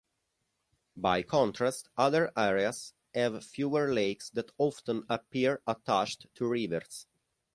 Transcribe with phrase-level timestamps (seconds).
[0.97, 7.05] By contrast, other areas have fewer lakes that often appear attached to rivers.